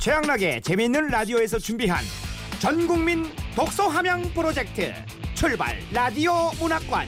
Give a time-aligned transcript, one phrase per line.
[0.00, 2.02] 최양락의 재미있는 라디오에서 준비한
[2.58, 4.92] 전국민 독서 함양 프로젝트
[5.34, 7.06] 출발 라디오 문학관.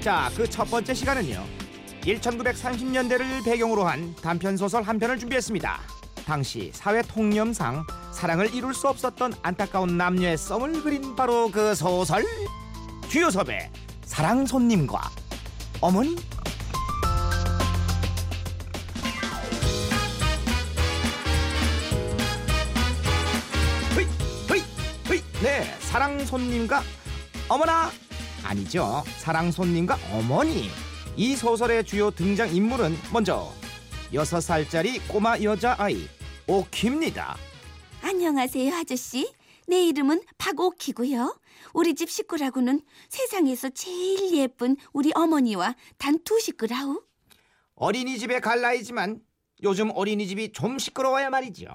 [0.00, 1.44] 자 그 첫 번째 시간은요.
[2.02, 5.80] 1930년대를 배경으로 한 단편 소설 한 편을 준비했습니다.
[6.24, 12.24] 당시 사회 통념상 사랑을 이룰 수 없었던 안타까운 남녀의 썸을 그린 바로 그 소설
[13.08, 13.70] 주요섭의
[14.04, 15.00] 사랑 손님과
[15.80, 16.16] 어머니
[25.92, 26.82] 사랑 손님과
[27.50, 27.90] 어머나
[28.44, 29.04] 아니죠.
[29.18, 30.70] 사랑 손님과 어머니.
[31.16, 33.52] 이 소설의 주요 등장 인물은 먼저
[34.14, 36.08] 여섯 살짜리 꼬마 여자 아이
[36.46, 37.36] 오키입니다.
[38.02, 39.30] 안녕하세요, 아저씨.
[39.68, 41.38] 내 이름은 박오키고요.
[41.74, 47.02] 우리 집 식구라고는 세상에서 제일 예쁜 우리 어머니와 단 두 식구라우.
[47.74, 49.20] 어린이집에 갈 나이지만
[49.62, 51.66] 요즘 어린이집이 좀 시끄러워야 말이죠.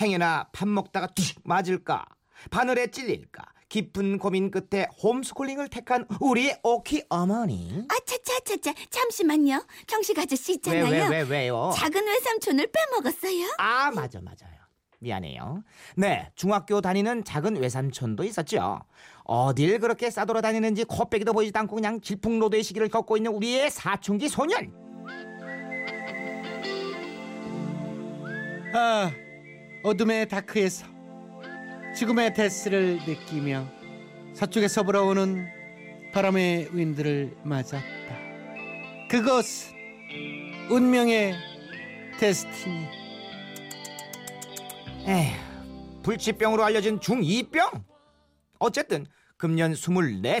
[0.00, 2.04] 행여나 밥 먹다가 툭 맞을까
[2.50, 7.84] 바늘에 찔릴까 깊은 고민 끝에 홈스쿨링을 택한 우리 오키 어머니.
[7.88, 9.66] 아차차차차 잠시만요.
[9.86, 10.84] 경식 아저씨 있잖아요.
[10.84, 11.72] 왜 왜 왜 왜요?
[11.74, 13.54] 작은 외삼촌을 빼먹었어요.
[13.58, 14.54] 아 맞아 맞아요.
[15.00, 15.62] 미안해요.
[15.96, 18.80] 네 중학교 다니는 작은 외삼촌도 있었죠.
[19.24, 24.72] 어딜 그렇게 싸돌아 다니는지 코빼기도 보이지도 않고 그냥 질풍노도의 시기를 겪고 있는 우리의 사춘기 소년.
[28.74, 29.10] 아,
[29.84, 30.86] 어둠의 다크에서
[31.96, 33.66] 지금의 데스를 느끼며
[34.34, 35.46] 서쪽에서 불어오는
[36.12, 37.80] 바람의 윈드를 맞았다.
[39.08, 39.74] 그것은
[40.70, 41.34] 운명의
[42.18, 42.86] 데스티니.
[45.06, 47.82] 에휴, 불치병으로 알려진 중2병.
[48.58, 49.06] 어쨌든
[49.38, 50.40] 금년 24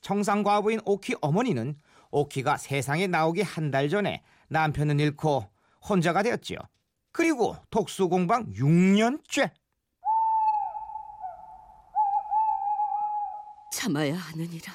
[0.00, 1.76] 청상과부인 오키 어머니는
[2.12, 5.50] 오키가 세상에 나오기 한 달 전에 남편을 잃고
[5.86, 6.58] 혼자가 되었지요.
[7.12, 9.50] 그리고 독수공방 6년째.
[13.84, 14.72] 참아야 하느니라.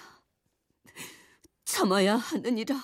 [1.66, 2.75] 참아야 하느니라.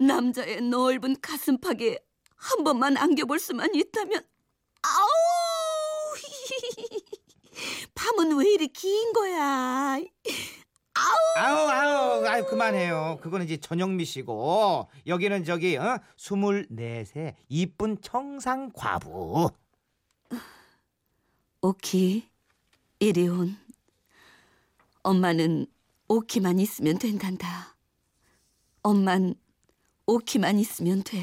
[0.00, 2.00] 남자의 넓은 가슴팍에
[2.34, 4.26] 한 번만 안겨볼 수만 있다면
[4.82, 5.08] 아우
[7.94, 10.00] 밤은 왜 이리 긴 거야
[10.96, 13.20] 아우 아우 아유 그만해요.
[13.22, 16.00] 그거는 이제 전영미 씨고 여기는 저기 어?
[16.16, 19.52] 24세 이쁜 청상 과부.
[21.62, 22.28] 오키
[22.98, 23.63] 이리 온
[25.04, 25.66] 엄마는
[26.08, 27.76] 오키만 있으면 된단다
[28.82, 29.36] 엄만
[30.06, 31.20] 오키만 있으면 돼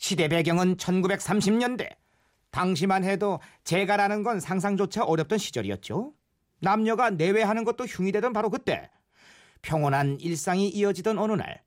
[0.00, 1.94] 시대 배경은 1930년대.
[2.50, 6.14] 당시만 해도 재가라는 건 상상조차 어렵던 시절이었죠.
[6.60, 8.90] 남녀가 내외하는 것도 흉이 되던 바로 그때.
[9.60, 11.62] 평온한 일상이 이어지던 어느 날.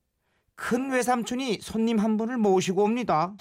[0.56, 3.36] 큰 외삼촌이 손님 한 분을 모시고 옵니다.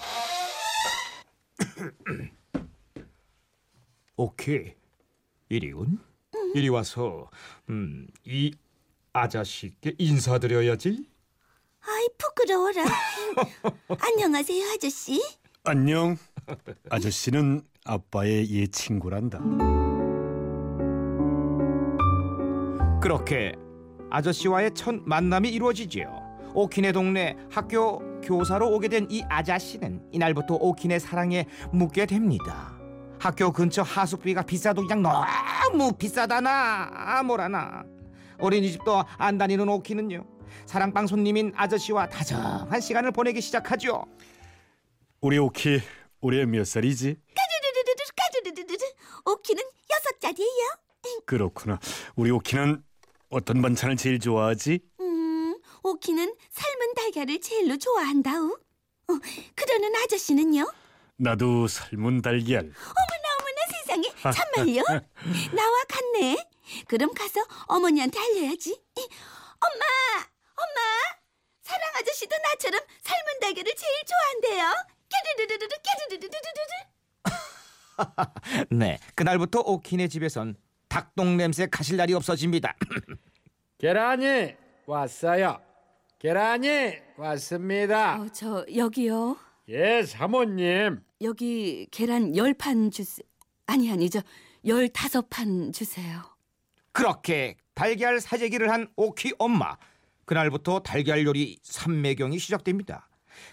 [4.15, 4.75] 오케이.
[5.49, 5.99] 이리 온.
[6.53, 7.29] 이리 와서
[7.69, 8.51] 음, 이
[9.13, 11.07] 아저씨께 인사드려야지.
[11.85, 12.83] 아이 부끄러워라
[13.99, 15.21] 안녕하세요 아저씨
[15.65, 16.17] 안녕.
[16.89, 19.39] 아저씨는 아빠의 옛 친구란다.
[23.01, 23.53] 그렇게
[24.09, 26.21] 아저씨와의 첫 만남이 이루어지지요.
[26.55, 32.77] 오키네 동네 학교 교사로 오게 된 이 아저씨는 이날부터 오키네 사랑에 묻게 됩니다.
[33.23, 37.85] 학교 근처 하숙비가 비싸도 그냥 너무 비싸다나 아, 뭐라나
[38.37, 40.25] 어린이집도 안 다니는 오키는요
[40.65, 44.03] 사랑방 손님인 아저씨와 다정한 시간을 보내기 시작하죠.
[45.21, 45.79] 우리 오키
[46.19, 47.15] 올해 몇 살이지?
[47.33, 48.75] 까르르르르
[49.25, 51.79] 오키는 여섯 살이에요 그렇구나.
[52.17, 52.83] 우리 오키는
[53.29, 54.81] 어떤 반찬을 제일 좋아하지?
[54.99, 59.13] 음 오키는 삶은 달걀을 제일로 좋아한다우 어,
[59.55, 60.69] 그러는 아저씨는요
[61.17, 62.63] 나도 삶은 달걀.
[62.63, 62.71] 세상에
[64.31, 64.81] 참말요?
[65.53, 66.37] 나와 같네.
[66.87, 68.71] 그럼 가서 어머니한테 알려야지.
[68.95, 69.85] 엄마,
[70.55, 70.81] 엄마,
[71.61, 74.85] 사랑 아저씨도 나처럼 삶은 달걀을 제일 좋아한대요.
[75.09, 75.75] 깨르르르르르
[76.09, 76.33] 깨르르르르르.
[78.71, 80.55] 네 그날부터 오키네 집에선
[80.89, 82.75] 닭똥 냄새 가실 날이 없어집니다.
[83.77, 84.55] 계란이
[84.85, 85.61] 왔어요.
[86.19, 88.21] 계란이 왔습니다.
[88.21, 89.37] 어, 저 여기요.
[89.69, 91.01] 예, 사모님.
[91.21, 93.25] 여기 계란 열판 주세요.
[93.65, 94.21] 아니 아니죠.
[94.65, 96.21] 열 다섯 판 주세요.
[96.91, 99.77] 그렇게 달걀 사재기를 한 오키 엄마.
[100.25, 103.09] 그날부터 달걀 요리 삼매경이 시작됩니다.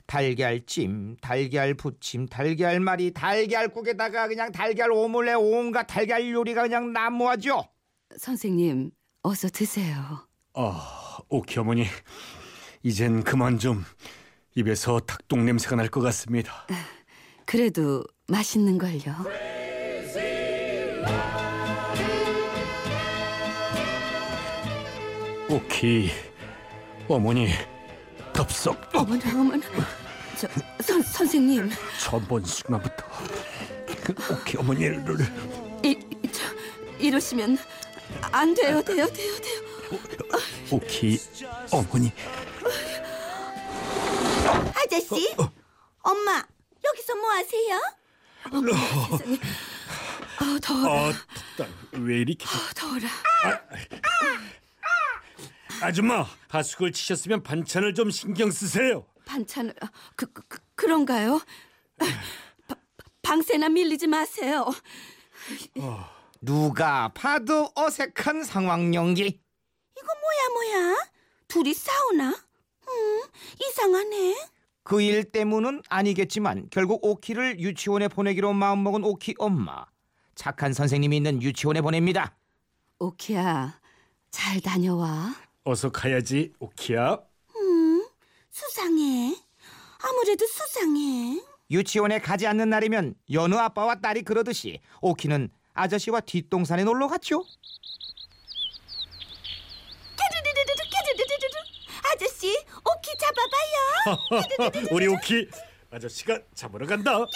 [0.06, 7.64] 달걀찜, 달걀 부침, 달걀말이, 달걀국에다가 그냥 달걀 오믈렛 온갖 달걀 요리가 그냥 난무하죠.
[8.16, 8.90] 선생님,
[9.22, 10.26] 어서 드세요.
[10.54, 11.86] 아, 오키 어머니.
[12.82, 13.84] 이젠 그만 좀
[14.54, 16.66] 입에서 닭똥 냄새가 날 것 같습니다.
[17.46, 19.14] 그래도 맛있는 걸요.
[25.80, 26.10] 오키
[27.08, 27.48] 어머니
[28.34, 29.62] 덥석 어머나 어머나.
[30.36, 30.46] 저
[30.82, 31.70] 선, 선생님
[32.28, 33.02] 본 순간부터
[34.04, 35.02] 그 오키 어머니를
[35.82, 35.96] 이,
[36.30, 36.42] 저,
[36.98, 37.56] 이러시면
[38.30, 39.62] 안 돼요 돼요 돼요 돼요.
[40.70, 41.18] 오키
[41.72, 42.12] 어머니
[44.74, 45.34] 아저씨,
[46.02, 46.44] 엄마
[46.84, 47.80] 여기서 뭐 하세요?
[48.52, 48.72] 어머,
[49.16, 49.38] 세상에.
[50.40, 51.12] 아 더워라 아
[51.56, 53.08] 덥다 왜 이렇게 덥- 아, 더워라.
[53.44, 54.09] 아
[55.92, 61.40] 줌마 하숙을 치셨으면 반찬을 좀 신경 쓰세요 반찬을 아, 그, 그, 그 그런가요?
[61.98, 62.76] 바,
[63.22, 64.66] 방세나 밀리지 마세요.
[66.40, 69.22] 누가 봐도 어색한 상황 연기.
[69.96, 70.96] 이거 뭐야 뭐야?
[71.48, 72.28] 둘이 싸우나?
[72.88, 73.22] 음
[73.62, 74.36] 이상하네.
[74.82, 79.84] 그 일 때문은 아니겠지만 결국 오키를 유치원에 보내기로 마음먹은 오키 엄마.
[80.34, 82.36] 착한 선생님이 있는 유치원에 보냅니다.
[82.98, 83.78] 오키야
[84.30, 85.34] 잘 다녀와.
[85.64, 87.18] 어서 가야지 오키야
[87.56, 88.06] 음
[88.50, 89.34] 수상해.
[90.02, 91.40] 아무래도 수상해.
[91.70, 97.44] 유치원에 가지 않는 날이면 여느 아빠와 딸이 그러듯이 오키는 아저씨와 뒷동산에 놀러 갔죠.
[100.18, 100.72] 르르르르르
[101.18, 101.58] 르르르르르
[102.12, 104.88] 아저씨 오키 잡아봐요.
[104.96, 105.48] 우리 오키
[105.92, 107.28] 아저씨가 잡으러 간다 르르르르르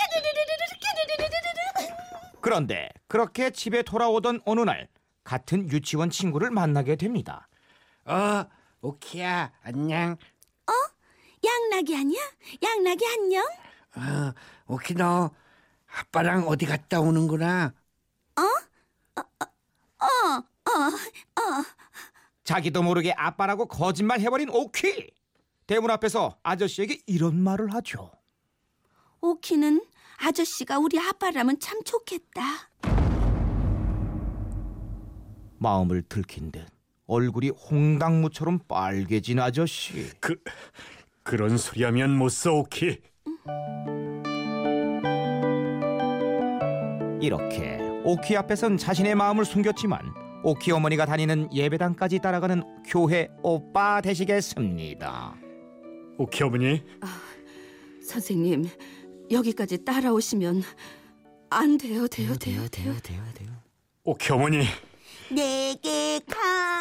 [1.19, 1.94] 르르르르르
[2.41, 4.88] 그런데 그렇게 집에 돌아오던 어느 날
[5.23, 7.49] 같은 유치원 친구를 만나게 됩니다.
[8.06, 8.45] 어,
[8.81, 10.17] 오키야, 안녕.
[11.45, 12.21] 양락이 아니야?
[12.62, 13.45] 양락이 안녕?
[13.97, 14.33] 어,
[14.67, 15.31] 오키 너
[15.87, 17.75] 아빠랑 어디 갔다 오는구나.
[22.45, 25.11] 자기도 모르게 아빠라고 거짓말 해버린 오키.
[25.67, 28.11] 대문 앞에서 아저씨에게 이런 말을 하죠.
[29.21, 29.83] 오키는
[30.19, 32.43] 아저씨가 우리 아빠라면 참 좋겠다.
[35.59, 36.67] 마음을 들킨 듯
[37.06, 40.11] 얼굴이 홍당무처럼 빨개진 아저씨.
[40.21, 40.37] 그
[41.23, 43.01] 그런 소리 하면 못 써 오키.
[47.21, 50.01] 이렇게 오키 앞에선 자신의 마음을 숨겼지만
[50.43, 55.35] 오키 어머니가 다니는 예배당까지 따라가는 교회 오빠 되시겠습니다.
[56.19, 56.83] 오키 어머니.
[58.06, 58.69] 선생님
[59.31, 60.62] 여기까지 따라오시면
[61.49, 62.95] 안 돼요 돼요 돼요 돼요
[64.05, 64.65] 오키 어머니.
[65.31, 66.74] 내게 강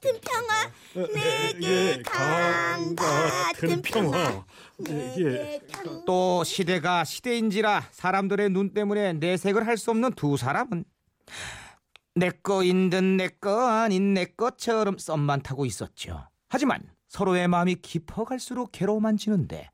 [0.00, 0.70] 같은 평화
[1.12, 4.44] 내게 강 같은 평화
[4.88, 5.60] 예.
[6.06, 10.84] 또 시대가 시대인지라 사람들의 눈 때문에 내색을 할 수 없는 두 사람은
[12.14, 16.28] 내 거인 듯 내 거 아닌 내 것처럼 썸만 타고 있었죠.
[16.48, 19.70] 하지만 서로의 마음이 깊어갈수록 괴로워만 지는데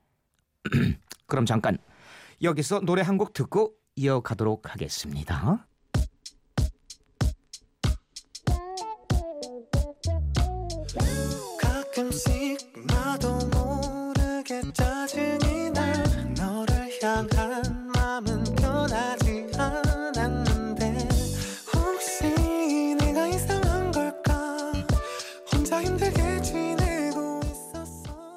[1.26, 1.78] 그럼 잠깐
[2.42, 5.66] 여기서 노래 한 곡 듣고 이어가도록 하겠습니다.
[11.94, 12.58] 가끔씩
[12.88, 15.92] 나도 모르게 짜증이 나.
[16.36, 21.08] 너를 향한 마음은 변하지 않았는데
[21.72, 24.72] 혹시 내가 이상한 걸까?
[25.52, 28.36] 혼자 힘들게 지내고 있었어.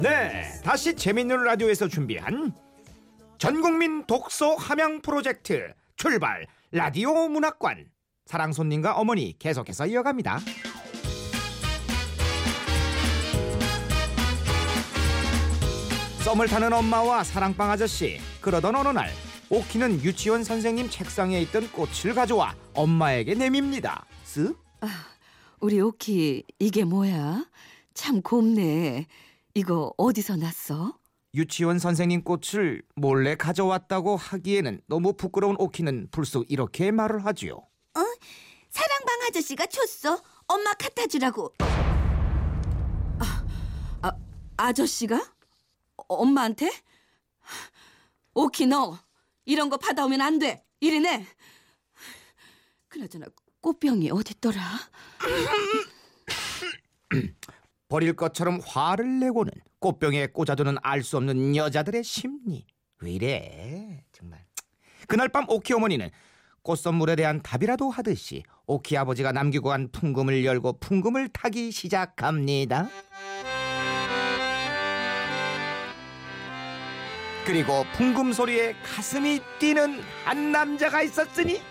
[0.00, 2.52] 네, 다시 재밌는 라디오에서 준비한
[3.38, 7.86] 전국민 독서 함양 프로젝트 출발 라디오 문학관.
[8.26, 10.40] 사랑 손님과 어머니 계속해서 이어갑니다.
[16.24, 19.10] 썸을 타는 엄마와 사랑방 아저씨 그러던 어느 날
[19.50, 24.04] 오키는 유치원 선생님 책상에 있던 꽃을 가져와 엄마에게 내밉니다.
[24.26, 24.56] 쓱
[25.60, 27.46] 우리 오키 이게 뭐야?
[27.94, 29.06] 참 곱네.
[29.54, 30.98] 이거 어디서 났어?
[31.34, 37.60] 유치원 선생님 꽃을 몰래 가져왔다고 하기에는 너무 부끄러운 오키는 불쑥 이렇게 말을 하지요.
[38.70, 40.22] 사랑방 아저씨가 줬어.
[40.46, 41.54] 엄마 갖다 주라고.
[43.18, 43.44] 아,
[44.02, 44.12] 아
[44.56, 45.37] 아저씨가?
[46.08, 46.70] 어, 엄마한테?
[48.34, 48.98] 오키 너
[49.44, 50.64] 이런 거 받아오면 안 돼.
[50.80, 51.26] 이리네.
[52.88, 53.26] 그나저나
[53.60, 54.60] 꽃병이 어딨더라?
[57.88, 62.66] 버릴 것처럼 화를 내고는 꽃병에 꽂아두는 알 수 없는 여자들의 심리.
[63.00, 64.04] 왜 이래?
[64.12, 64.44] 정말.
[65.06, 66.10] 그날 밤 오키 어머니는
[66.62, 72.88] 꽃 선물에 대한 답이라도 하듯이 오키 아버지가 남기고 간 풍금을 열고 풍금을 타기 시작합니다.
[77.48, 81.62] 그리고 풍금 소리에 가슴이 뛰는 한 남자가 있었으니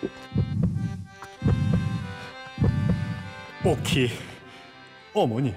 [3.64, 4.08] 오키
[5.14, 5.54] 어머니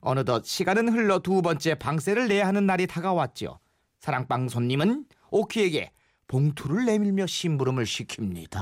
[0.00, 3.58] 어느덧 시간은 흘러 두 번째 방세를 내야 하는 날이 다가왔죠.
[4.00, 5.92] 사랑방 손님은 오키에게
[6.26, 8.58] 봉투를 내밀며 심부름을 시킵니다.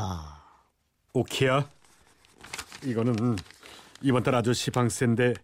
[1.13, 1.71] 오키야,
[2.85, 3.37] 이거는
[4.01, 5.35] 이번 달 아저씨 방세인데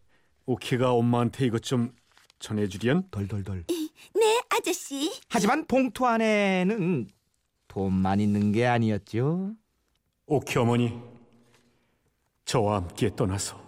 [0.47, 1.93] 오키가 엄마한테 이것 좀
[2.41, 3.05] 전해주련.
[3.13, 3.65] 덜덜덜.
[3.69, 5.13] 네, 아저씨.
[5.29, 7.09] 하지만 봉투 안에는
[7.69, 9.55] 돈만 있는 게 아니었죠.
[10.27, 10.99] 오키 어머니,
[12.45, 13.61] 저와 함께 떠나서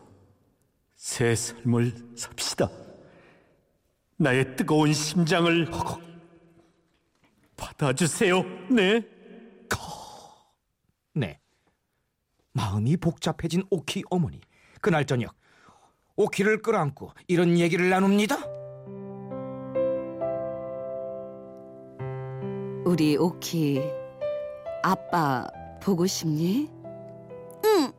[0.96, 2.68] 새 삶을 삽시다.
[4.16, 5.70] 나의 뜨거운 심장을
[7.56, 8.42] 받아주세요.
[8.70, 9.02] 네.
[11.14, 11.38] 네.
[12.52, 14.40] 마음이 복잡해진 오키 어머니.
[14.80, 15.34] 그날 저녁
[16.16, 18.36] 오키를 끌어안고 이런 얘기를 나눕니다.
[22.84, 23.82] 우리 오키
[24.82, 25.46] 아빠
[25.82, 26.70] 보고 싶니?
[27.64, 27.92] 응.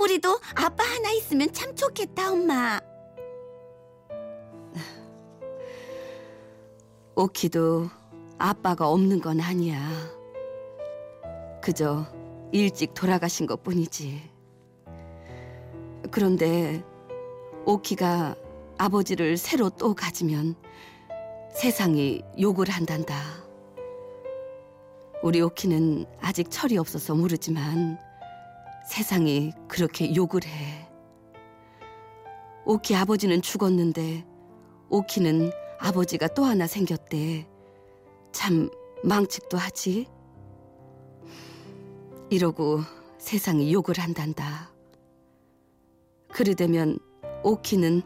[0.00, 2.80] 우리도 아빠 하나 있으면 참 좋겠다, 엄마.
[7.14, 7.88] 오키도
[8.38, 9.88] 아빠가 없는 건 아니야.
[11.62, 12.06] 그저
[12.52, 14.30] 일찍 돌아가신 것 뿐이지.
[16.10, 16.82] 그런데
[17.66, 18.34] 오키가
[18.78, 20.56] 아버지를 새로 또 가지면
[21.52, 23.47] 세상이 욕을 한단다.
[25.28, 27.98] 우리 오키는 아직 철이 없어서 모르지만
[28.88, 30.88] 세상이 그렇게 욕을 해.
[32.64, 34.24] 오키 아버지는 죽었는데
[34.88, 37.46] 오키는 아버지가 또 하나 생겼대.
[38.32, 38.70] 참
[39.04, 40.06] 망측도 하지.
[42.30, 42.80] 이러고
[43.18, 44.72] 세상이 욕을 한단다.
[46.32, 46.98] 그러되면
[47.42, 48.00] 오키는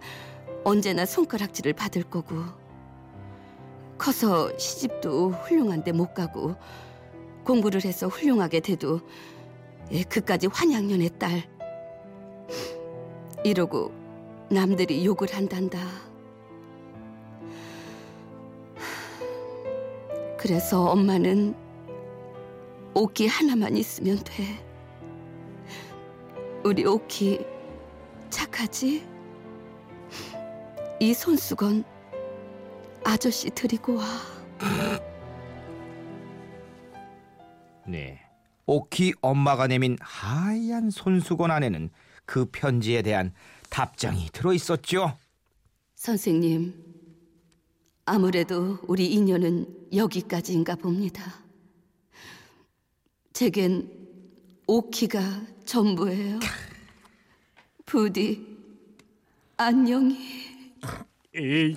[0.65, 2.35] 언제나 손가락질을 받을 거고
[3.97, 6.57] 커서 시집도 훌륭한데 못 가고
[7.45, 9.01] 공부를 해서 훌륭하게 돼도
[9.93, 11.43] 예, 그까지 환양년의 딸
[13.45, 13.93] 이러고
[14.51, 15.79] 남들이 욕을 한단다.
[20.39, 21.55] 그래서 엄마는
[22.95, 24.45] 오키 하나만 있으면 돼.
[26.65, 27.45] 우리 오키
[28.29, 29.07] 착하지?
[31.01, 31.85] 이 손수건
[33.05, 35.12] 아저씨 드리고 와.
[37.93, 38.19] 네.
[38.65, 41.91] 오키 엄마가 내민 하얀 손수건 안에는
[42.25, 43.35] 그 편지에 대한
[43.69, 45.19] 답장이 들어 있었죠.
[45.95, 46.73] 선생님,
[48.07, 51.45] 아무래도 우리 인연은 여기까지인가 봅니다.
[53.35, 53.91] 제겐
[54.67, 55.21] 오키가
[55.67, 56.41] 전부예요.
[57.85, 58.57] 부디
[59.59, 60.17] 안녕히.
[61.35, 61.77] 에이,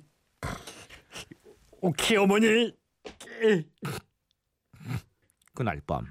[1.82, 2.74] 오키 어머니.
[3.44, 3.66] 에이.
[5.56, 6.06] 그날 밤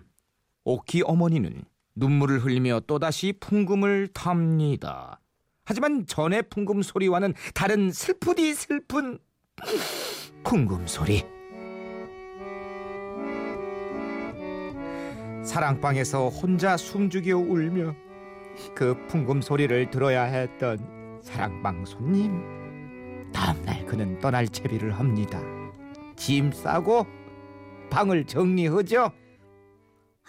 [0.64, 1.62] 오키 어머니는
[1.94, 5.20] 눈물을 흘리며 또다시 풍금을 탑니다.
[5.64, 9.18] 하지만 전의 풍금 소리와는 다른 슬프디 슬픈
[10.42, 11.24] 풍금 소리.
[15.44, 17.94] 사랑방에서 혼자 숨죽여 울며
[18.74, 22.42] 그 풍금 소리를 들어야 했던 사랑방 손님.
[23.32, 25.40] 다음날 그는 떠날 채비를 합니다.
[26.16, 27.06] 짐 싸고
[27.90, 29.12] 방을 정리하죠.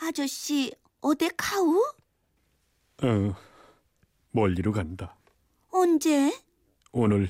[0.01, 0.71] 아저씨,
[1.01, 1.79] 어디 가우?
[3.03, 3.35] 어,
[4.31, 5.15] 멀리로 간다.
[5.69, 6.31] 언제?
[6.91, 7.29] 오늘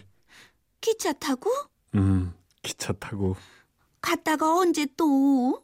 [0.81, 1.49] 기차 타고?
[1.95, 3.35] 음 기차 타고
[4.01, 5.63] 갔다가 언제 또?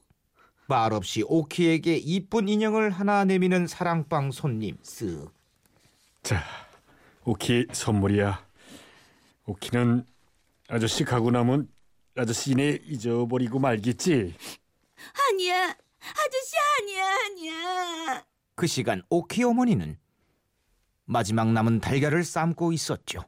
[0.65, 5.29] 말없이 오키에게 이쁜 인형을 하나 내미는 사랑방 손님 쓱
[6.23, 6.41] 자
[7.25, 8.43] 오키 선물이야.
[9.45, 10.05] 오키는
[10.69, 11.69] 아저씨 가고 나면
[12.17, 14.33] 아저씨네 잊어버리고 말겠지.
[15.29, 15.75] 아니야.
[16.01, 18.25] 아저씨 아니야, 아니야.
[18.55, 19.97] 그 시간 오키 어머니는
[21.05, 23.21] 마지막 남은 달걀을 삶고 있었죠.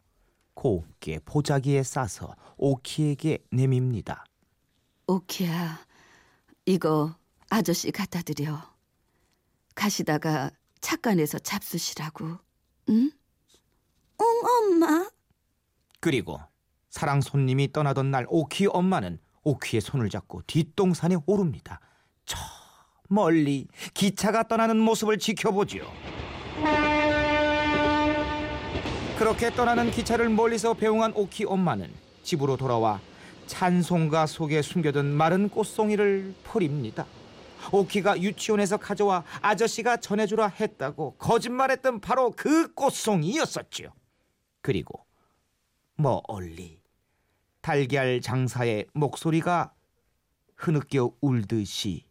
[0.53, 4.23] 곱게 보자기에 싸서 오키에게 내밉니다.
[5.07, 5.85] 오키야,
[6.65, 7.15] 이거
[7.49, 8.73] 아저씨 갖다 드려.
[9.75, 10.51] 가시다가
[10.81, 12.37] 착간에서 잡수시라고.
[12.89, 13.11] 응?
[14.21, 15.09] 응, 엄마.
[15.99, 16.39] 그리고
[16.89, 21.79] 사랑 손님이 떠나던 날 오키 엄마는 오키의 손을 잡고 뒷동산에 오릅니다.
[22.25, 22.37] 저
[23.09, 25.83] 멀리 기차가 떠나는 모습을 지켜보지요.
[29.17, 31.91] 그렇게 떠나는 기차를 멀리서 배웅한 오키 엄마는
[32.23, 32.99] 집으로 돌아와
[33.47, 37.05] 찬송가 속에 숨겨둔 마른 꽃송이를 버립니다.
[37.71, 43.93] 오키가 유치원에서 가져와 아저씨가 전해주라 했다고 거짓말했던 바로 그 꽃송이였었죠.
[44.61, 45.05] 그리고
[45.95, 46.81] 멀리
[47.61, 49.73] 달걀 장사의 목소리가
[50.55, 52.05] 흐느껴 울듯이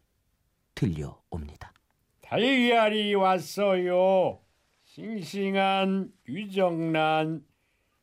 [0.75, 1.73] 들려옵니다.
[2.21, 4.39] 달걀이 왔어요.
[4.85, 7.43] 싱싱한 유정란,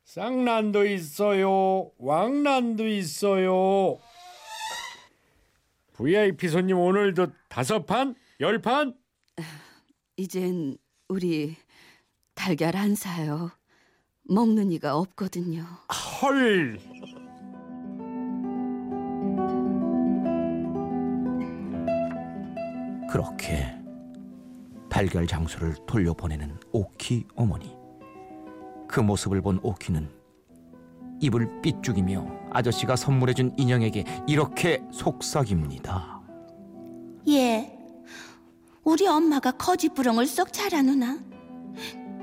[0.05, 1.91] 쌍란도 있어요.
[1.99, 3.99] 왕란도 있어요.
[5.95, 8.15] VIP 손님 오늘도 다섯 판?
[8.41, 8.95] 열 판?
[10.17, 10.77] 이젠
[11.09, 11.57] 우리
[12.35, 13.51] 달걀 안 사요.
[14.25, 15.65] 먹는 이가 없거든요.
[16.23, 16.81] 헐.
[23.11, 23.67] 그렇게
[24.89, 27.77] 달걀 장소를 돌려보내는 오키 어머니.
[28.89, 30.09] 그 모습을 본 오키는
[31.21, 36.21] 입을 삐죽이며 아저씨가 선물해준 인형에게 이렇게 속삭입니다.
[37.29, 37.77] 예.
[38.85, 41.19] 우리 엄마가 거짓부렁을 썩 잘하누나.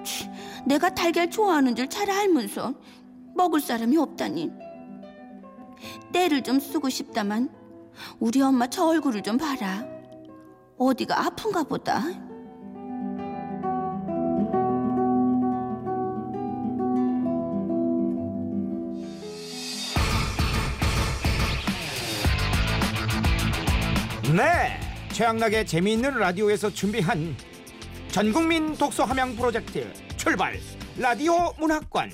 [0.03, 0.29] 치,
[0.65, 2.73] 내가 달걀 좋아하는 줄 잘 알면서
[3.35, 4.51] 먹을 사람이 없다니.
[6.13, 7.49] 때를 좀 쓰고 싶다만
[8.19, 9.96] 우리 엄마 저 얼굴을 좀 봐라.
[10.77, 12.01] 어디가 아픈가 보다.
[24.35, 24.79] 네,
[25.13, 27.35] 최양락의 재미있는 라디오에서 준비한
[28.09, 30.59] 전국민 독서 함양 프로젝트 출발
[30.97, 32.11] 라디오 문학관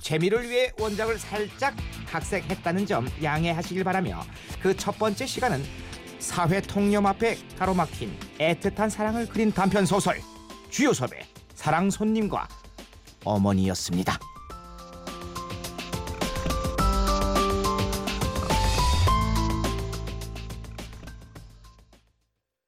[0.00, 1.76] 재미를 위해 원작을 살짝
[2.08, 4.20] 각색했다는 점 양해하시길 바라며
[4.62, 5.62] 그 첫 번째 시간은
[6.18, 10.20] 사회 통념 앞에 가로막힌 애틋한 사랑을 그린 단편 소설
[10.70, 11.20] 주요섭의
[11.54, 12.48] 사랑 손님과
[13.24, 14.18] 어머니였습니다.